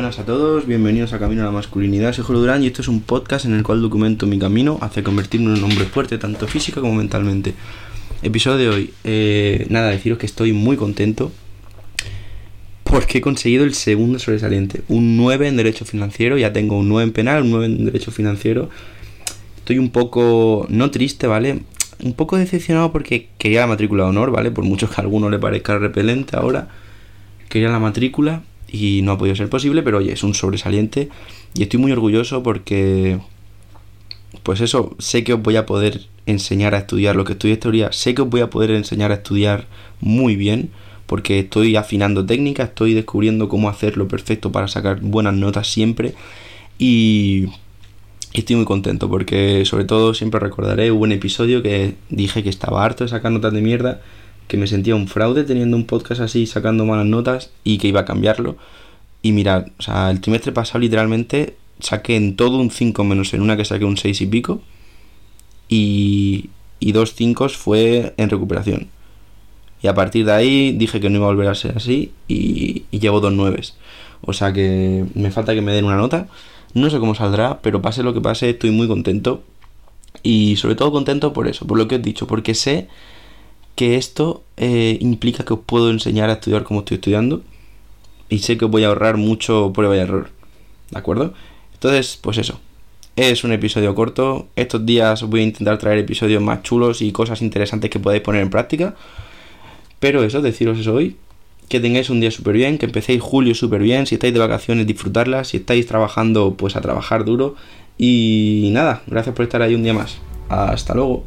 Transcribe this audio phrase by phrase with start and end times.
[0.00, 2.88] buenas a todos, bienvenidos a Camino a la Masculinidad, soy Julio Durán y esto es
[2.88, 6.46] un podcast en el cual documento mi camino hacia convertirme en un hombre fuerte, tanto
[6.46, 7.52] física como mentalmente.
[8.22, 11.30] Episodio de hoy, eh, nada, deciros que estoy muy contento
[12.82, 17.04] porque he conseguido el segundo sobresaliente, un 9 en Derecho Financiero, ya tengo un 9
[17.04, 18.70] en Penal, un 9 en Derecho Financiero.
[19.58, 21.60] Estoy un poco, no triste, ¿vale?
[22.02, 24.50] Un poco decepcionado porque quería la matrícula de honor, ¿vale?
[24.50, 26.68] Por mucho que a alguno le parezca repelente ahora,
[27.50, 31.08] quería la matrícula y no ha podido ser posible, pero oye, es un sobresaliente
[31.54, 33.18] y estoy muy orgulloso porque,
[34.42, 37.92] pues eso, sé que os voy a poder enseñar a estudiar lo que estudié teoría,
[37.92, 39.66] sé que os voy a poder enseñar a estudiar
[40.00, 40.70] muy bien
[41.06, 46.14] porque estoy afinando técnicas, estoy descubriendo cómo hacerlo perfecto para sacar buenas notas siempre
[46.78, 47.46] y
[48.32, 53.02] estoy muy contento porque sobre todo siempre recordaré un episodio que dije que estaba harto
[53.02, 54.00] de sacar notas de mierda
[54.50, 58.00] que me sentía un fraude teniendo un podcast así, sacando malas notas y que iba
[58.00, 58.56] a cambiarlo.
[59.22, 63.42] Y mirad, o sea, el trimestre pasado literalmente saqué en todo un 5 menos en
[63.42, 64.60] una que saqué un 6 y pico.
[65.68, 68.88] Y, y dos 5 fue en recuperación.
[69.82, 72.82] Y a partir de ahí dije que no iba a volver a ser así y,
[72.90, 73.62] y llevo dos 9.
[74.22, 76.26] O sea que me falta que me den una nota.
[76.74, 79.44] No sé cómo saldrá, pero pase lo que pase, estoy muy contento.
[80.24, 82.88] Y sobre todo contento por eso, por lo que os he dicho, porque sé
[83.80, 87.40] que esto eh, implica que os puedo enseñar a estudiar como estoy estudiando
[88.28, 90.28] y sé que os voy a ahorrar mucho prueba y error.
[90.90, 91.32] ¿De acuerdo?
[91.72, 92.60] Entonces, pues eso.
[93.16, 94.48] Es un episodio corto.
[94.54, 98.42] Estos días voy a intentar traer episodios más chulos y cosas interesantes que podáis poner
[98.42, 98.96] en práctica.
[99.98, 101.16] Pero eso, deciros eso hoy.
[101.70, 104.06] Que tengáis un día súper bien, que empecéis julio súper bien.
[104.06, 105.48] Si estáis de vacaciones, disfrutarlas.
[105.48, 107.56] Si estáis trabajando, pues a trabajar duro.
[107.96, 110.18] Y nada, gracias por estar ahí un día más.
[110.50, 111.24] Hasta luego.